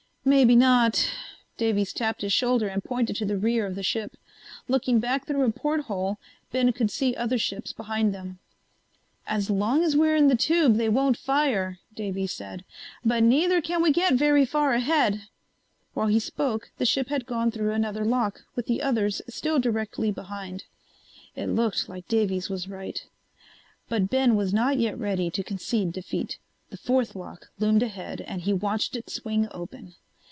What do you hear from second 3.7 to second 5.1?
the ship. Looking